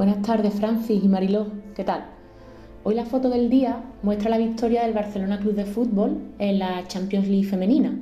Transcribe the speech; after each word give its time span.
Buenas 0.00 0.22
tardes, 0.22 0.54
Francis 0.54 1.04
y 1.04 1.08
Mariló. 1.08 1.48
¿Qué 1.76 1.84
tal? 1.84 2.06
Hoy 2.84 2.94
la 2.94 3.04
foto 3.04 3.28
del 3.28 3.50
día 3.50 3.84
muestra 4.02 4.30
la 4.30 4.38
victoria 4.38 4.84
del 4.84 4.94
Barcelona 4.94 5.38
Club 5.38 5.52
de 5.52 5.66
Fútbol 5.66 6.16
en 6.38 6.58
la 6.58 6.88
Champions 6.88 7.28
League 7.28 7.46
femenina, 7.46 8.00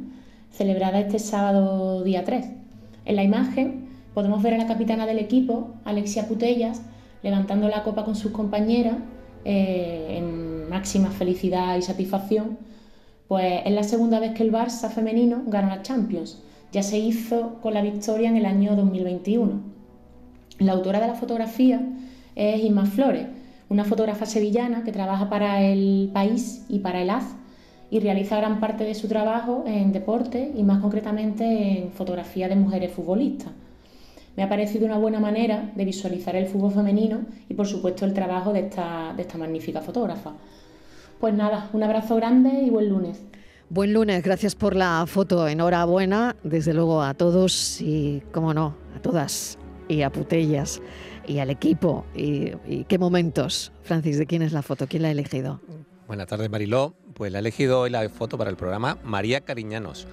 celebrada 0.53 1.00
este 1.00 1.19
sábado 1.19 2.04
día 2.04 2.22
3. 2.22 2.50
En 3.04 3.16
la 3.16 3.24
imagen 3.24 3.88
podemos 4.14 4.40
ver 4.45 4.54
a 4.54 4.58
la 4.58 4.69
capitana 4.69 5.06
del 5.06 5.19
equipo, 5.19 5.74
Alexia 5.84 6.29
Putellas, 6.29 6.82
levantando 7.24 7.66
la 7.66 7.83
copa 7.83 8.04
con 8.04 8.15
sus 8.15 8.30
compañeras 8.30 8.99
eh, 9.44 10.19
en 10.19 10.69
máxima 10.69 11.10
felicidad 11.10 11.76
y 11.76 11.83
satisfacción, 11.83 12.58
pues 13.26 13.62
es 13.65 13.72
la 13.72 13.83
segunda 13.83 14.21
vez 14.21 14.35
que 14.35 14.44
el 14.44 14.53
Barça 14.53 14.88
femenino 14.88 15.42
gana 15.49 15.74
la 15.74 15.83
Champions. 15.83 16.45
Ya 16.70 16.84
se 16.84 16.96
hizo 16.96 17.55
con 17.60 17.74
la 17.74 17.83
victoria 17.83 18.28
en 18.28 18.37
el 18.37 18.46
año 18.46 18.77
2021. 18.77 19.77
La 20.59 20.73
autora 20.73 21.01
de 21.01 21.06
la 21.06 21.15
fotografía 21.15 21.80
es 22.34 22.65
Isma 22.65 22.84
Flores, 22.84 23.27
una 23.69 23.85
fotógrafa 23.85 24.27
sevillana 24.27 24.83
que 24.83 24.91
trabaja 24.91 25.30
para 25.30 25.62
el 25.62 26.11
país 26.12 26.65
y 26.69 26.80
para 26.80 27.01
el 27.01 27.11
AZ 27.11 27.27
y 27.91 28.01
realiza 28.01 28.37
gran 28.37 28.59
parte 28.59 28.83
de 28.83 28.95
su 28.95 29.07
trabajo 29.07 29.65
en 29.66 29.93
deporte 29.93 30.52
y 30.57 30.65
más 30.65 30.80
concretamente 30.80 31.45
en 31.79 31.93
fotografía 31.93 32.49
de 32.49 32.57
mujeres 32.57 32.93
futbolistas. 32.93 33.52
Me 34.37 34.43
ha 34.43 34.49
parecido 34.49 34.85
una 34.85 34.99
buena 34.99 35.21
manera 35.21 35.71
de 35.77 35.85
visualizar 35.85 36.35
el 36.35 36.47
fútbol 36.47 36.73
femenino 36.73 37.21
y 37.49 37.55
por 37.55 37.66
supuesto 37.66 38.05
el 38.05 38.13
trabajo 38.13 38.52
de 38.52 38.61
esta, 38.61 39.13
de 39.16 39.23
esta 39.23 39.38
magnífica 39.38 39.80
fotógrafa. 39.80 40.33
Pues 41.21 41.35
nada, 41.35 41.71
un 41.73 41.85
abrazo 41.85 42.16
grande 42.16 42.51
y 42.65 42.71
buen 42.71 42.88
lunes. 42.88 43.23
Buen 43.71 43.93
lunes, 43.93 44.23
gracias 44.25 44.55
por 44.55 44.75
la 44.75 45.05
foto. 45.07 45.47
Enhorabuena, 45.47 46.35
desde 46.43 46.75
luego 46.75 47.02
a 47.02 47.15
todos 47.15 47.80
y, 47.80 48.23
como 48.33 48.55
no, 48.55 48.75
a 48.97 49.01
todas 49.01 49.59
y 49.88 50.02
a 50.02 50.10
Putellas 50.10 50.80
y 51.27 51.38
al 51.38 51.51
equipo. 51.51 52.05
Y, 52.15 52.84
qué 52.84 52.98
momentos. 52.98 53.73
Francis, 53.83 54.19
¿de 54.19 54.27
quién 54.27 54.42
es 54.42 54.52
la 54.52 54.62
foto? 54.62 54.87
¿Quién 54.87 55.02
la 55.02 55.09
ha 55.09 55.12
elegido? 55.12 55.60
Buenas 56.07 56.26
tardes, 56.26 56.51
Mariló. 56.51 56.95
Pues 57.15 57.32
la 57.32 57.38
ha 57.38 57.40
elegido 57.40 57.80
hoy 57.80 57.90
la 57.90 58.09
foto 58.09 58.38
para 58.38 58.51
el 58.51 58.57
programa 58.57 58.98
María 59.02 59.40
Cariñanos. 59.40 60.07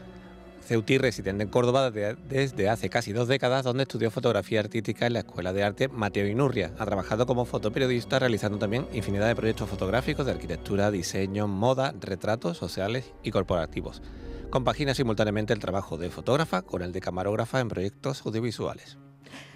Ceutí, 0.65 0.97
residente 0.97 1.43
en 1.43 1.49
Córdoba 1.49 1.91
desde 1.91 2.69
hace 2.69 2.89
casi 2.89 3.13
dos 3.13 3.27
décadas, 3.27 3.63
donde 3.63 3.83
estudió 3.83 4.09
fotografía 4.09 4.59
artística 4.61 5.05
en 5.05 5.13
la 5.13 5.19
Escuela 5.19 5.53
de 5.53 5.63
Arte 5.63 5.87
Mateo 5.89 6.27
Inurria. 6.27 6.71
Ha 6.79 6.85
trabajado 6.85 7.27
como 7.27 7.45
fotoperiodista, 7.45 8.17
realizando 8.17 8.57
también 8.57 8.87
infinidad 8.91 9.27
de 9.27 9.35
proyectos 9.35 9.69
fotográficos 9.69 10.25
de 10.25 10.31
arquitectura, 10.31 10.89
diseño, 10.89 11.47
moda, 11.47 11.93
retratos 12.01 12.57
sociales 12.57 13.13
y 13.21 13.29
corporativos. 13.29 14.01
Compagina 14.49 14.95
simultáneamente 14.95 15.53
el 15.53 15.59
trabajo 15.59 15.97
de 15.97 16.09
fotógrafa 16.09 16.63
con 16.63 16.81
el 16.81 16.91
de 16.91 17.01
camarógrafa 17.01 17.59
en 17.59 17.67
proyectos 17.67 18.25
audiovisuales. 18.25 18.97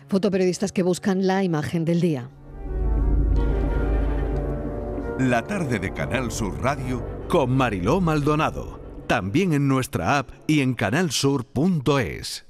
Fotoperiodistas 0.09 0.71
que 0.71 0.81
buscan 0.83 1.27
la 1.27 1.43
imagen 1.43 1.85
del 1.85 2.02
día. 2.02 2.29
La 5.19 5.43
tarde 5.43 5.79
de 5.79 5.93
Canal 5.93 6.31
Sur 6.31 6.61
Radio 6.61 7.05
con 7.27 7.51
Mariló 7.51 8.01
Maldonado. 8.01 8.79
También 9.05 9.53
en 9.53 9.67
nuestra 9.67 10.17
app 10.17 10.29
y 10.47 10.61
en 10.61 10.73
canalsur.es. 10.73 12.48